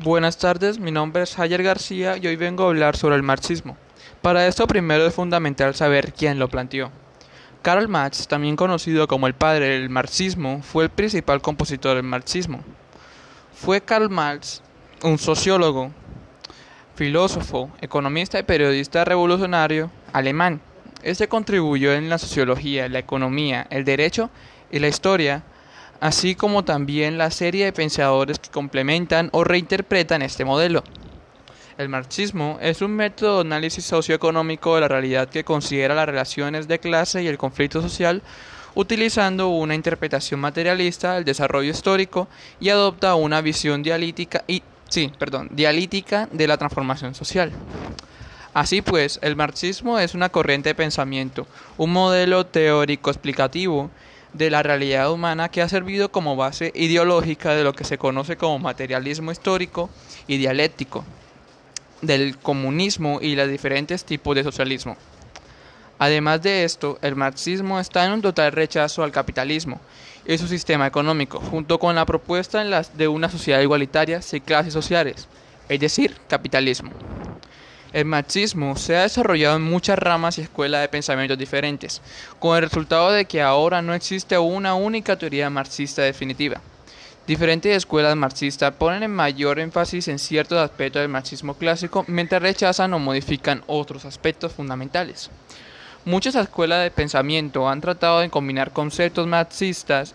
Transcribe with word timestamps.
Buenas 0.00 0.38
tardes, 0.38 0.78
mi 0.78 0.92
nombre 0.92 1.24
es 1.24 1.34
Jayer 1.34 1.60
García 1.60 2.16
y 2.18 2.28
hoy 2.28 2.36
vengo 2.36 2.62
a 2.62 2.68
hablar 2.68 2.96
sobre 2.96 3.16
el 3.16 3.24
marxismo. 3.24 3.76
Para 4.22 4.46
esto 4.46 4.68
primero 4.68 5.04
es 5.04 5.12
fundamental 5.12 5.74
saber 5.74 6.12
quién 6.12 6.38
lo 6.38 6.46
planteó. 6.46 6.92
Karl 7.62 7.88
Marx, 7.88 8.28
también 8.28 8.54
conocido 8.54 9.08
como 9.08 9.26
el 9.26 9.34
padre 9.34 9.70
del 9.70 9.90
marxismo, 9.90 10.62
fue 10.62 10.84
el 10.84 10.90
principal 10.90 11.40
compositor 11.40 11.96
del 11.96 12.04
marxismo. 12.04 12.60
Fue 13.52 13.80
Karl 13.80 14.08
Marx 14.08 14.62
un 15.02 15.18
sociólogo, 15.18 15.90
filósofo, 16.94 17.68
economista 17.80 18.38
y 18.38 18.44
periodista 18.44 19.04
revolucionario 19.04 19.90
alemán. 20.12 20.60
Este 21.02 21.26
contribuyó 21.26 21.92
en 21.92 22.08
la 22.08 22.18
sociología, 22.18 22.88
la 22.88 23.00
economía, 23.00 23.66
el 23.68 23.84
derecho 23.84 24.30
y 24.70 24.78
la 24.78 24.86
historia 24.86 25.42
así 26.00 26.34
como 26.34 26.64
también 26.64 27.18
la 27.18 27.30
serie 27.30 27.64
de 27.64 27.72
pensadores 27.72 28.38
que 28.38 28.50
complementan 28.50 29.30
o 29.32 29.44
reinterpretan 29.44 30.22
este 30.22 30.44
modelo. 30.44 30.82
El 31.76 31.88
marxismo 31.88 32.58
es 32.60 32.82
un 32.82 32.92
método 32.92 33.36
de 33.36 33.40
análisis 33.42 33.84
socioeconómico 33.84 34.74
de 34.74 34.80
la 34.80 34.88
realidad 34.88 35.28
que 35.28 35.44
considera 35.44 35.94
las 35.94 36.06
relaciones 36.06 36.66
de 36.66 36.80
clase 36.80 37.22
y 37.22 37.28
el 37.28 37.38
conflicto 37.38 37.80
social 37.80 38.22
utilizando 38.74 39.48
una 39.48 39.74
interpretación 39.74 40.40
materialista 40.40 41.14
del 41.14 41.24
desarrollo 41.24 41.70
histórico 41.70 42.28
y 42.60 42.68
adopta 42.68 43.14
una 43.14 43.40
visión 43.40 43.82
dialítica 43.82 44.44
y 44.46 44.62
sí, 44.88 45.12
perdón, 45.18 45.48
dialítica 45.52 46.28
de 46.32 46.46
la 46.46 46.56
transformación 46.56 47.14
social. 47.14 47.52
Así 48.54 48.82
pues, 48.82 49.20
el 49.22 49.36
marxismo 49.36 49.98
es 49.98 50.14
una 50.14 50.30
corriente 50.30 50.70
de 50.70 50.74
pensamiento, 50.74 51.46
un 51.76 51.92
modelo 51.92 52.46
teórico 52.46 53.10
explicativo 53.10 53.90
de 54.32 54.50
la 54.50 54.62
realidad 54.62 55.10
humana 55.10 55.48
que 55.48 55.62
ha 55.62 55.68
servido 55.68 56.10
como 56.10 56.36
base 56.36 56.72
ideológica 56.74 57.54
de 57.54 57.64
lo 57.64 57.72
que 57.72 57.84
se 57.84 57.98
conoce 57.98 58.36
como 58.36 58.58
materialismo 58.58 59.32
histórico 59.32 59.90
y 60.26 60.36
dialéctico, 60.36 61.04
del 62.02 62.38
comunismo 62.38 63.18
y 63.20 63.34
los 63.34 63.48
diferentes 63.48 64.04
tipos 64.04 64.34
de 64.36 64.44
socialismo. 64.44 64.96
Además 65.98 66.42
de 66.42 66.64
esto, 66.64 66.98
el 67.02 67.16
marxismo 67.16 67.80
está 67.80 68.04
en 68.04 68.12
un 68.12 68.22
total 68.22 68.52
rechazo 68.52 69.02
al 69.02 69.10
capitalismo 69.10 69.80
y 70.24 70.38
su 70.38 70.46
sistema 70.46 70.86
económico, 70.86 71.40
junto 71.40 71.78
con 71.78 71.96
la 71.96 72.06
propuesta 72.06 72.62
de 72.94 73.08
una 73.08 73.28
sociedad 73.28 73.60
igualitaria 73.60 74.22
sin 74.22 74.40
clases 74.40 74.72
sociales, 74.72 75.26
es 75.68 75.80
decir, 75.80 76.16
capitalismo. 76.28 76.92
El 77.90 78.04
marxismo 78.04 78.76
se 78.76 78.96
ha 78.96 79.02
desarrollado 79.02 79.56
en 79.56 79.62
muchas 79.62 79.98
ramas 79.98 80.36
y 80.36 80.42
escuelas 80.42 80.82
de 80.82 80.90
pensamientos 80.90 81.38
diferentes, 81.38 82.02
con 82.38 82.56
el 82.56 82.62
resultado 82.62 83.10
de 83.10 83.24
que 83.24 83.40
ahora 83.40 83.80
no 83.80 83.94
existe 83.94 84.36
una 84.36 84.74
única 84.74 85.16
teoría 85.16 85.48
marxista 85.48 86.02
definitiva. 86.02 86.60
Diferentes 87.26 87.74
escuelas 87.74 88.14
marxistas 88.14 88.74
ponen 88.74 89.02
en 89.02 89.10
mayor 89.10 89.58
énfasis 89.58 90.08
en 90.08 90.18
ciertos 90.18 90.58
aspectos 90.58 91.00
del 91.00 91.10
marxismo 91.10 91.54
clásico, 91.54 92.04
mientras 92.08 92.42
rechazan 92.42 92.92
o 92.92 92.98
modifican 92.98 93.62
otros 93.66 94.04
aspectos 94.04 94.52
fundamentales. 94.52 95.30
Muchas 96.04 96.34
escuelas 96.34 96.82
de 96.82 96.90
pensamiento 96.90 97.68
han 97.68 97.80
tratado 97.80 98.20
de 98.20 98.28
combinar 98.28 98.72
conceptos 98.72 99.26
marxistas 99.26 100.14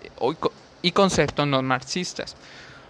y 0.83 0.91
conceptos 0.91 1.47
no 1.47 1.61
marxistas, 1.63 2.35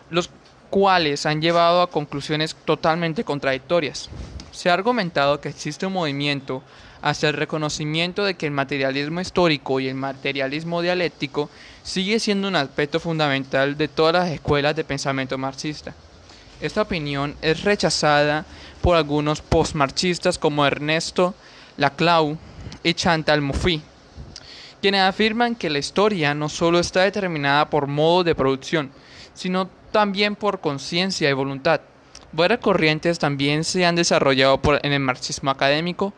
los 0.10 0.30
cuales 0.70 1.26
han 1.26 1.42
llevado 1.42 1.82
a 1.82 1.90
conclusiones 1.90 2.56
totalmente 2.66 3.24
contradictorias. 3.24 4.10
Se 4.54 4.70
ha 4.70 4.74
argumentado 4.74 5.42
que 5.42 5.50
existe 5.50 5.88
un 5.88 5.94
movimiento 5.94 6.62
hacia 7.02 7.30
el 7.30 7.36
reconocimiento 7.36 8.24
de 8.24 8.36
que 8.36 8.46
el 8.46 8.52
materialismo 8.52 9.20
histórico 9.20 9.80
y 9.80 9.90
el 9.90 9.96
materialismo 9.96 10.82
dialéctico 10.82 11.50
sigue 11.82 12.20
siendo 12.20 12.48
un 12.48 12.56
aspecto 12.56 13.00
fundamental 13.00 13.76
de 13.76 13.88
todas 13.88 14.14
las 14.14 14.30
escuelas 14.30 14.76
de 14.76 14.86
pensamiento 14.86 15.38
marxista. 15.38 15.94
Esta 16.62 16.84
opinión 16.84 17.36
es 17.42 17.64
rechazada 17.64 18.46
por 18.82 18.96
algunos 18.96 19.42
postmarxistas 19.42 20.38
como 20.38 20.66
Ernesto 20.66 21.34
Laclau 21.76 22.38
y 22.84 22.94
Chantal 22.94 23.42
Mouffe, 23.42 23.82
quienes 24.82 25.02
afirman 25.02 25.56
que 25.56 25.72
la 25.72 25.80
historia 25.80 26.36
no 26.36 26.48
solo 26.48 26.80
está 26.80 27.02
determinada 27.02 27.70
por 27.70 27.88
modo 27.88 28.24
de 28.24 28.36
producción, 28.36 28.92
sino 29.34 29.68
también 29.92 30.36
por 30.36 30.62
conciencia 30.62 31.30
y 31.30 31.34
voluntad. 31.34 31.82
Varias 32.34 32.62
corrientes 32.62 33.20
también 33.20 33.64
se 33.64 33.86
han 33.86 33.96
desarrollado 33.96 34.60
en 34.82 34.92
el 34.92 35.00
marxismo 35.00 35.52
académico, 35.52 36.14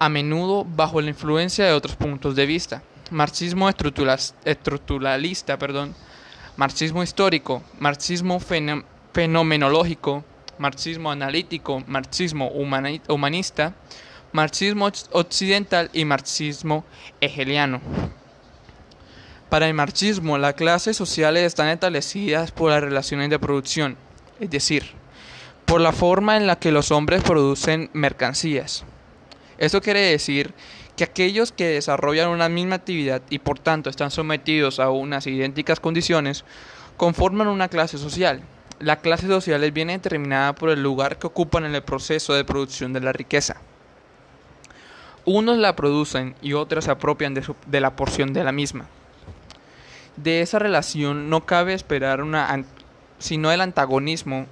a 0.00 0.08
menudo 0.08 0.64
bajo 0.64 1.00
la 1.00 1.10
influencia 1.10 1.64
de 1.64 1.72
otros 1.72 1.94
puntos 1.94 2.34
de 2.34 2.46
vista. 2.46 2.82
Marxismo 3.12 3.68
estructuralista, 3.68 5.56
perdón, 5.56 5.94
marxismo 6.56 7.04
histórico, 7.04 7.62
marxismo 7.78 8.40
fenomenológico, 9.12 10.24
marxismo 10.58 11.12
analítico, 11.12 11.80
marxismo 11.86 12.48
humanista, 12.48 13.74
marxismo 14.32 14.90
occidental 15.12 15.90
y 15.92 16.04
marxismo 16.04 16.84
hegeliano. 17.20 17.80
Para 19.48 19.68
el 19.68 19.74
marxismo, 19.74 20.38
las 20.38 20.54
clases 20.54 20.96
sociales 20.96 21.44
están 21.44 21.68
establecidas 21.68 22.50
por 22.50 22.72
las 22.72 22.82
relaciones 22.82 23.30
de 23.30 23.38
producción, 23.38 23.96
es 24.40 24.50
decir, 24.50 25.05
por 25.66 25.80
la 25.80 25.92
forma 25.92 26.36
en 26.36 26.46
la 26.46 26.58
que 26.58 26.72
los 26.72 26.90
hombres 26.92 27.22
producen 27.22 27.90
mercancías. 27.92 28.84
Eso 29.58 29.80
quiere 29.80 30.00
decir 30.00 30.54
que 30.96 31.04
aquellos 31.04 31.52
que 31.52 31.66
desarrollan 31.66 32.30
una 32.30 32.48
misma 32.48 32.76
actividad 32.76 33.20
y 33.28 33.40
por 33.40 33.58
tanto 33.58 33.90
están 33.90 34.10
sometidos 34.10 34.80
a 34.80 34.90
unas 34.90 35.26
idénticas 35.26 35.80
condiciones, 35.80 36.44
conforman 36.96 37.48
una 37.48 37.68
clase 37.68 37.98
social. 37.98 38.42
La 38.78 39.00
clase 39.00 39.26
social 39.26 39.70
viene 39.72 39.94
determinada 39.94 40.54
por 40.54 40.70
el 40.70 40.82
lugar 40.82 41.18
que 41.18 41.26
ocupan 41.26 41.64
en 41.64 41.74
el 41.74 41.82
proceso 41.82 42.34
de 42.34 42.44
producción 42.44 42.92
de 42.92 43.00
la 43.00 43.12
riqueza. 43.12 43.56
Unos 45.24 45.58
la 45.58 45.74
producen 45.74 46.36
y 46.40 46.52
otros 46.52 46.84
se 46.84 46.92
apropian 46.92 47.34
de, 47.34 47.42
de 47.66 47.80
la 47.80 47.96
porción 47.96 48.32
de 48.32 48.44
la 48.44 48.52
misma. 48.52 48.86
De 50.16 50.40
esa 50.40 50.58
relación 50.58 51.28
no 51.28 51.44
cabe 51.44 51.74
esperar 51.74 52.22
una, 52.22 52.64
sino 53.18 53.50
el 53.50 53.60
antagonismo 53.60 54.46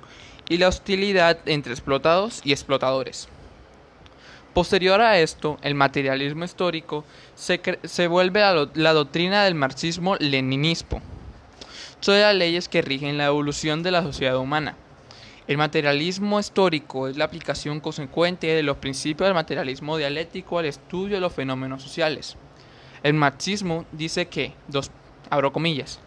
y 0.49 0.59
la 0.59 0.69
hostilidad 0.69 1.38
entre 1.47 1.72
explotados 1.72 2.41
y 2.44 2.53
explotadores. 2.53 3.28
Posterior 4.53 5.00
a 5.00 5.19
esto, 5.19 5.59
el 5.62 5.75
materialismo 5.75 6.44
histórico 6.44 7.05
se, 7.34 7.60
se 7.82 8.06
vuelve 8.06 8.41
la, 8.41 8.69
la 8.75 8.93
doctrina 8.93 9.44
del 9.44 9.56
marxismo-leninismo 9.56 11.03
sobre 11.99 12.21
las 12.21 12.34
leyes 12.34 12.69
que 12.69 12.82
rigen 12.82 13.19
la 13.19 13.27
evolución 13.27 13.82
de 13.82 13.91
la 13.91 14.03
sociedad 14.03 14.37
humana. 14.37 14.77
El 15.47 15.59
materialismo 15.59 16.38
histórico 16.38 17.09
es 17.09 17.16
la 17.16 17.25
aplicación 17.25 17.81
consecuente 17.81 18.47
de 18.47 18.62
los 18.62 18.76
principios 18.76 19.26
del 19.26 19.34
materialismo 19.34 19.97
dialéctico 19.97 20.59
al 20.59 20.66
estudio 20.66 21.16
de 21.16 21.21
los 21.21 21.32
fenómenos 21.32 21.82
sociales. 21.82 22.37
El 23.03 23.15
marxismo 23.15 23.84
dice 23.93 24.26
que, 24.26 24.55
dos, 24.69 24.91
abro 25.28 25.53
comillas, 25.53 25.99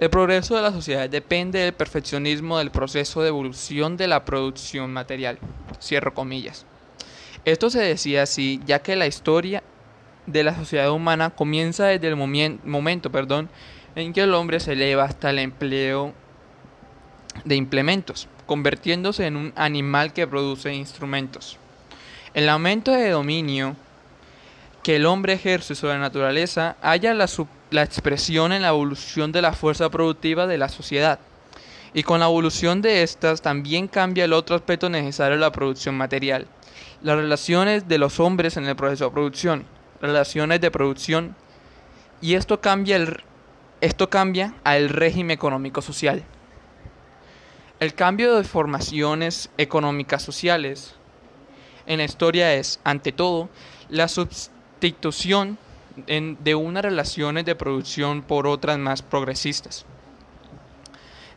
el 0.00 0.10
progreso 0.10 0.54
de 0.54 0.62
la 0.62 0.72
sociedad 0.72 1.10
depende 1.10 1.58
del 1.58 1.72
perfeccionismo 1.72 2.58
del 2.58 2.70
proceso 2.70 3.22
de 3.22 3.28
evolución 3.28 3.96
de 3.96 4.06
la 4.06 4.24
producción 4.24 4.92
material. 4.92 5.38
Cierro 5.80 6.14
comillas. 6.14 6.66
Esto 7.44 7.68
se 7.70 7.80
decía 7.80 8.22
así 8.22 8.60
ya 8.64 8.80
que 8.80 8.94
la 8.94 9.06
historia 9.06 9.62
de 10.26 10.44
la 10.44 10.54
sociedad 10.54 10.90
humana 10.92 11.30
comienza 11.30 11.86
desde 11.86 12.08
el 12.08 12.16
momento 12.16 13.10
perdón, 13.10 13.48
en 13.96 14.12
que 14.12 14.20
el 14.20 14.34
hombre 14.34 14.60
se 14.60 14.72
eleva 14.72 15.04
hasta 15.04 15.30
el 15.30 15.38
empleo 15.38 16.14
de 17.44 17.56
implementos, 17.56 18.28
convirtiéndose 18.46 19.26
en 19.26 19.36
un 19.36 19.52
animal 19.56 20.12
que 20.12 20.26
produce 20.26 20.74
instrumentos. 20.74 21.58
El 22.34 22.48
aumento 22.48 22.92
de 22.92 23.10
dominio 23.10 23.74
que 24.82 24.96
el 24.96 25.06
hombre 25.06 25.32
ejerce 25.32 25.74
sobre 25.74 25.94
la 25.94 26.00
naturaleza 26.00 26.76
halla 26.82 27.14
la, 27.14 27.26
la 27.70 27.82
expresión 27.82 28.52
en 28.52 28.62
la 28.62 28.68
evolución 28.68 29.32
de 29.32 29.42
la 29.42 29.52
fuerza 29.52 29.90
productiva 29.90 30.46
de 30.46 30.58
la 30.58 30.68
sociedad. 30.68 31.18
Y 31.94 32.02
con 32.02 32.20
la 32.20 32.26
evolución 32.26 32.82
de 32.82 33.02
estas 33.02 33.42
también 33.42 33.88
cambia 33.88 34.24
el 34.24 34.32
otro 34.32 34.56
aspecto 34.56 34.88
necesario 34.88 35.36
de 35.36 35.40
la 35.40 35.52
producción 35.52 35.96
material, 35.96 36.46
las 37.02 37.16
relaciones 37.16 37.88
de 37.88 37.98
los 37.98 38.20
hombres 38.20 38.56
en 38.56 38.66
el 38.66 38.76
proceso 38.76 39.06
de 39.06 39.10
producción, 39.10 39.64
relaciones 40.00 40.60
de 40.60 40.70
producción, 40.70 41.34
y 42.20 42.34
esto 42.34 42.60
cambia, 42.60 42.96
el, 42.96 43.22
esto 43.80 44.10
cambia 44.10 44.54
al 44.64 44.88
régimen 44.88 45.30
económico 45.30 45.82
social. 45.82 46.24
El 47.80 47.94
cambio 47.94 48.34
de 48.34 48.44
formaciones 48.44 49.50
económicas 49.56 50.22
sociales 50.22 50.94
en 51.86 51.98
la 51.98 52.04
historia 52.04 52.54
es, 52.54 52.80
ante 52.84 53.12
todo, 53.12 53.48
la 53.88 54.08
sustitución 54.08 55.58
de 56.06 56.54
unas 56.54 56.82
relaciones 56.82 57.44
de 57.44 57.54
producción 57.54 58.22
por 58.22 58.46
otras 58.46 58.78
más 58.78 59.02
progresistas. 59.02 59.86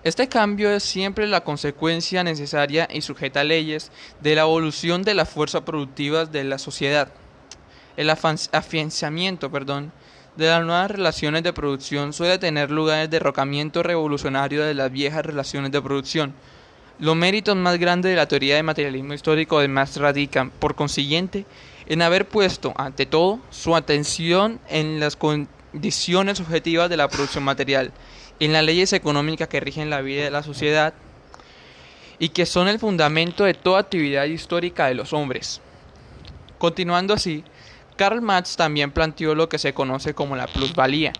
Este 0.04 0.28
cambio 0.28 0.72
es 0.72 0.82
siempre 0.82 1.28
la 1.28 1.44
consecuencia 1.44 2.24
necesaria 2.24 2.88
y 2.92 3.02
sujeta 3.02 3.42
a 3.42 3.44
leyes 3.44 3.92
de 4.20 4.34
la 4.34 4.42
evolución 4.42 5.04
de 5.04 5.14
las 5.14 5.30
fuerzas 5.30 5.62
productivas 5.62 6.32
de 6.32 6.44
la 6.44 6.58
sociedad. 6.58 7.10
El 7.98 8.10
afianzamiento 8.10 9.52
perdón, 9.52 9.92
de 10.38 10.48
las 10.48 10.64
nuevas 10.64 10.90
relaciones 10.90 11.44
de 11.44 11.54
producción 11.54 12.14
suele 12.14 12.40
tener 12.40 12.72
lugar 12.72 13.00
el 13.00 13.10
derrocamiento 13.10 13.84
revolucionario 13.84 14.66
de 14.66 14.74
las 14.74 14.92
viejas 14.92 15.26
relaciones 15.26 15.72
de 15.72 15.82
producción. 15.82 16.34
Los 16.98 17.16
méritos 17.16 17.56
más 17.56 17.78
grandes 17.78 18.12
de 18.12 18.16
la 18.16 18.28
teoría 18.28 18.56
del 18.56 18.64
materialismo 18.64 19.14
histórico 19.14 19.60
además 19.60 19.98
radican, 19.98 20.50
por 20.50 20.76
consiguiente, 20.76 21.46
en 21.88 22.02
haber 22.02 22.28
puesto, 22.28 22.74
ante 22.78 23.06
todo, 23.06 23.40
su 23.50 23.76
atención 23.76 24.60
en 24.70 25.00
las 25.00 25.16
condiciones 25.16 26.40
objetivas 26.40 26.90
de 26.90 26.98
la 26.98 27.08
producción 27.08 27.44
material, 27.44 27.92
en 28.40 28.54
las 28.54 28.64
leyes 28.64 28.94
económicas 28.94 29.48
que 29.48 29.60
rigen 29.60 29.90
la 29.90 30.02
vida 30.02 30.24
de 30.24 30.32
la 30.32 30.44
sociedad 30.44 30.94
y 32.20 32.30
que 32.30 32.46
son 32.46 32.68
el 32.68 32.80
fundamento 32.80 33.44
de 33.44 33.54
toda 33.54 33.80
actividad 33.80 34.26
histórica 34.26 34.88
de 34.88 34.96
los 34.96 35.14
hombres. 35.14 35.62
Continuando 36.58 37.14
así, 37.14 37.44
Karl 37.98 38.22
Marx 38.22 38.56
también 38.56 38.92
planteó 38.92 39.36
lo 39.36 39.50
que 39.50 39.58
se 39.58 39.74
conoce 39.74 40.14
como 40.14 40.36
la 40.36 40.48
plusvalía, 40.48 41.14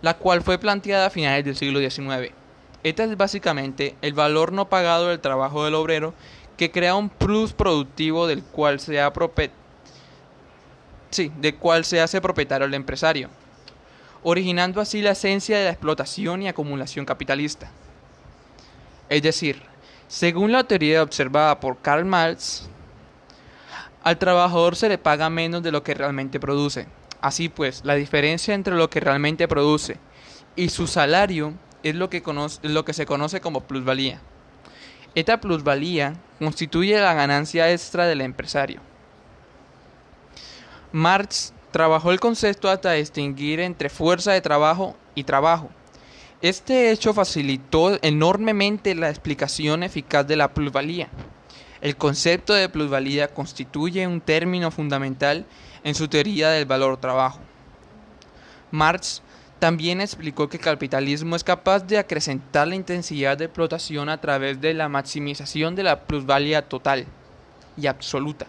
la 0.00 0.16
cual 0.16 0.42
fue 0.42 0.58
planteada 0.58 1.06
a 1.06 1.10
finales 1.10 1.44
del 1.44 1.56
siglo 1.56 1.80
XIX. 1.80 2.32
Esta 2.82 3.04
es 3.04 3.16
básicamente 3.16 3.94
el 4.02 4.12
valor 4.12 4.52
no 4.52 4.68
pagado 4.68 5.08
del 5.08 5.20
trabajo 5.20 5.64
del 5.64 5.74
obrero 5.74 6.14
que 6.56 6.70
crea 6.70 6.94
un 6.94 7.08
plus 7.08 7.52
productivo 7.52 8.26
del 8.26 8.42
cual 8.42 8.80
se, 8.80 8.98
sí, 11.10 11.32
del 11.38 11.56
cual 11.56 11.84
se 11.84 12.00
hace 12.00 12.20
propietario 12.20 12.66
el 12.66 12.74
empresario, 12.74 13.28
originando 14.22 14.80
así 14.80 15.02
la 15.02 15.12
esencia 15.12 15.58
de 15.58 15.64
la 15.64 15.70
explotación 15.70 16.42
y 16.42 16.48
acumulación 16.48 17.04
capitalista. 17.04 17.70
Es 19.08 19.22
decir, 19.22 19.62
según 20.08 20.52
la 20.52 20.64
teoría 20.64 21.02
observada 21.02 21.58
por 21.58 21.78
Karl 21.80 22.04
Marx, 22.04 22.68
al 24.02 24.18
trabajador 24.18 24.76
se 24.76 24.88
le 24.88 24.98
paga 24.98 25.30
menos 25.30 25.62
de 25.62 25.72
lo 25.72 25.82
que 25.82 25.94
realmente 25.94 26.40
produce. 26.40 26.86
Así 27.20 27.48
pues, 27.48 27.84
la 27.84 27.94
diferencia 27.94 28.54
entre 28.54 28.74
lo 28.74 28.90
que 28.90 29.00
realmente 29.00 29.46
produce 29.46 29.98
y 30.56 30.68
su 30.70 30.86
salario 30.86 31.54
es 31.82 31.94
lo 31.94 32.10
que, 32.10 32.22
lo 32.62 32.84
que 32.84 32.92
se 32.92 33.06
conoce 33.06 33.40
como 33.40 33.62
plusvalía. 33.62 34.20
Esta 35.14 35.40
plusvalía 35.40 36.14
constituye 36.38 36.98
la 36.98 37.12
ganancia 37.14 37.70
extra 37.70 38.06
del 38.06 38.22
empresario. 38.22 38.80
Marx 40.90 41.52
trabajó 41.70 42.12
el 42.12 42.20
concepto 42.20 42.70
hasta 42.70 42.92
distinguir 42.92 43.60
entre 43.60 43.90
fuerza 43.90 44.32
de 44.32 44.40
trabajo 44.40 44.96
y 45.14 45.24
trabajo. 45.24 45.70
Este 46.40 46.90
hecho 46.90 47.14
facilitó 47.14 47.98
enormemente 48.02 48.94
la 48.94 49.10
explicación 49.10 49.82
eficaz 49.82 50.26
de 50.26 50.36
la 50.36 50.52
plusvalía. 50.52 51.08
El 51.80 51.96
concepto 51.96 52.54
de 52.54 52.68
plusvalía 52.68 53.28
constituye 53.28 54.06
un 54.06 54.20
término 54.20 54.70
fundamental 54.70 55.46
en 55.84 55.94
su 55.94 56.08
teoría 56.08 56.50
del 56.50 56.64
valor 56.64 56.96
trabajo. 56.96 57.40
Marx 58.70 59.22
también 59.62 60.00
explicó 60.00 60.48
que 60.48 60.56
el 60.56 60.62
capitalismo 60.64 61.36
es 61.36 61.44
capaz 61.44 61.86
de 61.86 61.96
acrecentar 61.96 62.66
la 62.66 62.74
intensidad 62.74 63.38
de 63.38 63.44
explotación 63.44 64.08
a 64.08 64.20
través 64.20 64.60
de 64.60 64.74
la 64.74 64.88
maximización 64.88 65.76
de 65.76 65.84
la 65.84 66.00
plusvalía 66.00 66.62
total 66.62 67.06
y 67.76 67.86
absoluta, 67.86 68.48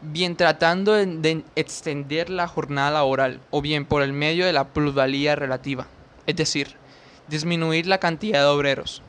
bien 0.00 0.36
tratando 0.36 0.94
de 0.94 1.44
extender 1.54 2.30
la 2.30 2.48
jornada 2.48 2.92
laboral 2.92 3.40
o 3.50 3.60
bien 3.60 3.84
por 3.84 4.00
el 4.00 4.14
medio 4.14 4.46
de 4.46 4.54
la 4.54 4.68
plusvalía 4.68 5.36
relativa, 5.36 5.86
es 6.26 6.36
decir, 6.36 6.76
disminuir 7.28 7.86
la 7.86 7.98
cantidad 7.98 8.40
de 8.40 8.46
obreros. 8.46 9.02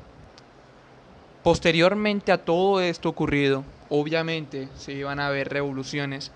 Posteriormente 1.41 2.33
a 2.33 2.43
todo 2.43 2.81
esto 2.81 3.07
ocurrido, 3.07 3.63
obviamente 3.87 4.67
se 4.75 4.91
iban 4.91 5.21
a 5.21 5.29
ver 5.29 5.47
revoluciones 5.47 6.33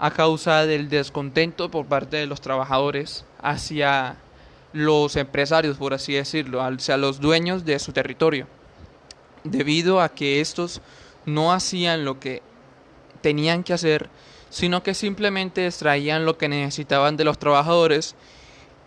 a 0.00 0.10
causa 0.10 0.64
del 0.64 0.88
descontento 0.88 1.70
por 1.70 1.84
parte 1.84 2.16
de 2.16 2.26
los 2.26 2.40
trabajadores 2.40 3.26
hacia 3.42 4.16
los 4.72 5.14
empresarios, 5.16 5.76
por 5.76 5.92
así 5.92 6.14
decirlo, 6.14 6.62
hacia 6.62 6.96
los 6.96 7.20
dueños 7.20 7.66
de 7.66 7.78
su 7.78 7.92
territorio, 7.92 8.46
debido 9.44 10.00
a 10.00 10.08
que 10.08 10.40
estos 10.40 10.80
no 11.26 11.52
hacían 11.52 12.06
lo 12.06 12.18
que 12.18 12.40
tenían 13.20 13.62
que 13.62 13.74
hacer, 13.74 14.08
sino 14.48 14.82
que 14.82 14.94
simplemente 14.94 15.66
extraían 15.66 16.24
lo 16.24 16.38
que 16.38 16.48
necesitaban 16.48 17.18
de 17.18 17.24
los 17.24 17.38
trabajadores 17.38 18.14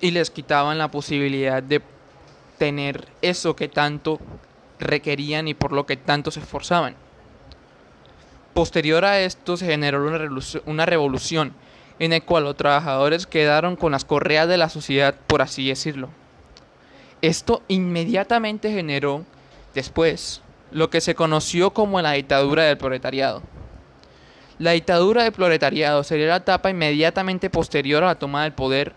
y 0.01 0.11
les 0.11 0.31
quitaban 0.31 0.79
la 0.79 0.89
posibilidad 0.89 1.61
de 1.61 1.83
tener 2.57 3.07
eso 3.21 3.55
que 3.55 3.67
tanto 3.67 4.19
requerían 4.79 5.47
y 5.47 5.53
por 5.53 5.73
lo 5.73 5.85
que 5.85 5.95
tanto 5.95 6.31
se 6.31 6.39
esforzaban. 6.39 6.95
Posterior 8.53 9.03
a 9.05 9.19
esto 9.19 9.57
se 9.57 9.65
generó 9.65 10.05
una 10.65 10.85
revolución 10.85 11.53
en 11.99 12.11
la 12.11 12.21
cual 12.21 12.43
los 12.43 12.57
trabajadores 12.57 13.27
quedaron 13.27 13.75
con 13.75 13.91
las 13.91 14.05
correas 14.05 14.47
de 14.47 14.57
la 14.57 14.69
sociedad, 14.69 15.15
por 15.27 15.41
así 15.41 15.67
decirlo. 15.67 16.09
Esto 17.21 17.61
inmediatamente 17.67 18.71
generó, 18.71 19.23
después, 19.73 20.41
lo 20.71 20.89
que 20.89 21.01
se 21.01 21.15
conoció 21.15 21.71
como 21.71 22.01
la 22.01 22.13
dictadura 22.13 22.63
del 22.63 22.77
proletariado. 22.77 23.41
La 24.59 24.71
dictadura 24.71 25.23
del 25.23 25.31
proletariado 25.31 26.03
sería 26.03 26.27
la 26.27 26.35
etapa 26.37 26.69
inmediatamente 26.69 27.49
posterior 27.49 28.03
a 28.03 28.07
la 28.07 28.19
toma 28.19 28.43
del 28.43 28.53
poder 28.53 28.93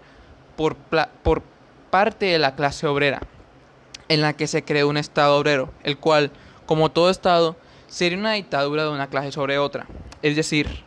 por, 0.56 0.76
por 0.76 1.43
parte 1.91 2.26
de 2.26 2.38
la 2.38 2.55
clase 2.56 2.87
obrera, 2.87 3.20
en 4.08 4.20
la 4.20 4.32
que 4.32 4.47
se 4.47 4.64
creó 4.64 4.88
un 4.88 4.97
Estado 4.97 5.37
obrero, 5.37 5.70
el 5.82 5.97
cual, 5.97 6.31
como 6.67 6.91
todo 6.91 7.11
Estado, 7.11 7.56
sería 7.88 8.19
una 8.19 8.33
dictadura 8.33 8.85
de 8.85 8.91
una 8.91 9.09
clase 9.09 9.33
sobre 9.33 9.59
otra. 9.59 9.87
Es 10.23 10.37
decir, 10.37 10.85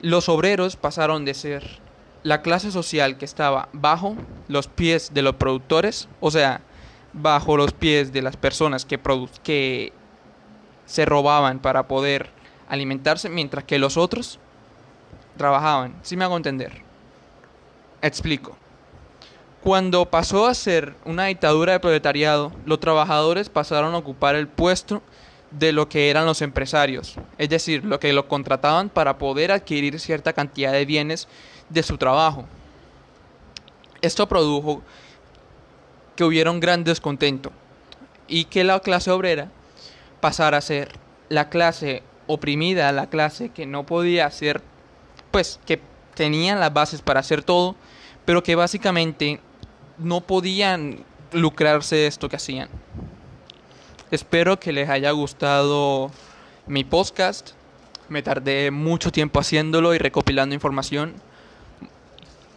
los 0.00 0.28
obreros 0.28 0.76
pasaron 0.76 1.24
de 1.24 1.34
ser 1.34 1.80
la 2.22 2.42
clase 2.42 2.70
social 2.70 3.16
que 3.16 3.24
estaba 3.24 3.68
bajo 3.72 4.16
los 4.48 4.68
pies 4.68 5.12
de 5.14 5.22
los 5.22 5.36
productores, 5.36 6.08
o 6.20 6.30
sea, 6.30 6.60
bajo 7.12 7.56
los 7.56 7.72
pies 7.72 8.12
de 8.12 8.22
las 8.22 8.36
personas 8.36 8.84
que, 8.84 9.00
que 9.42 9.92
se 10.86 11.04
robaban 11.04 11.58
para 11.58 11.88
poder 11.88 12.30
alimentarse, 12.68 13.28
mientras 13.28 13.64
que 13.64 13.78
los 13.78 13.96
otros 13.96 14.38
trabajaban. 15.36 15.94
Si 16.02 16.16
me 16.16 16.24
hago 16.24 16.36
entender? 16.36 16.82
Explico. 18.02 18.56
Cuando 19.62 20.06
pasó 20.06 20.46
a 20.46 20.54
ser 20.54 20.94
una 21.04 21.26
dictadura 21.26 21.72
de 21.72 21.80
proletariado, 21.80 22.52
los 22.64 22.78
trabajadores 22.80 23.48
pasaron 23.48 23.94
a 23.94 23.98
ocupar 23.98 24.34
el 24.34 24.48
puesto 24.48 25.02
de 25.50 25.72
lo 25.72 25.88
que 25.88 26.10
eran 26.10 26.26
los 26.26 26.42
empresarios, 26.42 27.16
es 27.38 27.48
decir, 27.48 27.84
lo 27.84 27.98
que 27.98 28.12
lo 28.12 28.28
contrataban 28.28 28.90
para 28.90 29.18
poder 29.18 29.50
adquirir 29.50 29.98
cierta 29.98 30.32
cantidad 30.32 30.72
de 30.72 30.84
bienes 30.84 31.26
de 31.68 31.82
su 31.82 31.96
trabajo. 31.96 32.46
Esto 34.02 34.28
produjo 34.28 34.82
que 36.16 36.24
hubiera 36.24 36.50
un 36.50 36.60
gran 36.60 36.84
descontento 36.84 37.50
y 38.26 38.44
que 38.44 38.64
la 38.64 38.80
clase 38.80 39.10
obrera 39.10 39.50
pasara 40.20 40.58
a 40.58 40.62
ser 40.62 40.92
la 41.28 41.48
clase 41.48 42.02
oprimida, 42.26 42.92
la 42.92 43.08
clase 43.08 43.48
que 43.48 43.66
no 43.66 43.86
podía 43.86 44.26
hacer, 44.26 44.60
pues 45.30 45.58
que 45.64 45.80
tenían 46.14 46.60
las 46.60 46.72
bases 46.72 47.00
para 47.00 47.20
hacer 47.20 47.42
todo, 47.42 47.74
pero 48.24 48.42
que 48.42 48.54
básicamente 48.54 49.40
no 49.96 50.20
podían 50.20 51.04
lucrarse 51.32 51.96
de 51.96 52.06
esto 52.06 52.28
que 52.28 52.36
hacían. 52.36 52.68
Espero 54.10 54.58
que 54.58 54.72
les 54.72 54.88
haya 54.88 55.10
gustado 55.10 56.10
mi 56.66 56.82
podcast. 56.82 57.50
Me 58.08 58.22
tardé 58.22 58.70
mucho 58.70 59.12
tiempo 59.12 59.38
haciéndolo 59.38 59.94
y 59.94 59.98
recopilando 59.98 60.54
información. 60.54 61.12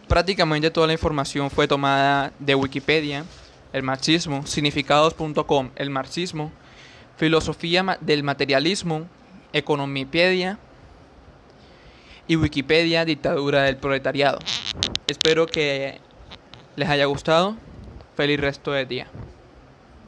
Prácticamente 0.08 0.70
toda 0.70 0.86
la 0.86 0.94
información 0.94 1.50
fue 1.50 1.68
tomada 1.68 2.32
de 2.38 2.54
Wikipedia, 2.54 3.26
el 3.74 3.82
marxismo, 3.82 4.46
significados.com, 4.46 5.70
el 5.76 5.90
marxismo, 5.90 6.50
filosofía 7.18 7.98
del 8.00 8.22
materialismo, 8.22 9.06
economipedia 9.52 10.58
y 12.28 12.36
Wikipedia, 12.36 13.04
dictadura 13.04 13.64
del 13.64 13.76
proletariado. 13.76 14.38
Espero 15.06 15.46
que 15.46 16.00
les 16.76 16.88
haya 16.88 17.04
gustado. 17.04 17.56
Feliz 18.16 18.40
resto 18.40 18.72
de 18.72 18.86
día. 18.86 19.06